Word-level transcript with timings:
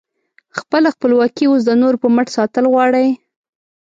خپله 0.59 0.87
خپلواکي 0.95 1.45
اوس 1.47 1.61
د 1.65 1.71
نورو 1.81 1.97
په 2.03 2.07
مټ 2.15 2.27
ساتل 2.37 2.65
غواړې؟ 2.73 3.07